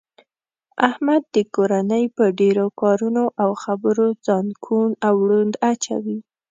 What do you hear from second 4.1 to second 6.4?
ځان کوڼ او ړوند اچوي.